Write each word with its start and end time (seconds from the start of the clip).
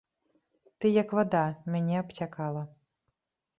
Ты, 0.79 0.85
як 1.01 1.13
вада, 1.17 1.43
мяне 1.75 1.95
абцякала. 2.03 2.67